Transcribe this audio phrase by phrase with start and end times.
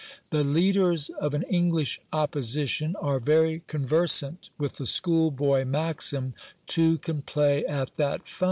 [0.31, 6.33] The leaders of an English Opposition are very conversant with the school boy maxim,
[6.65, 8.39] "Two can play at that fun".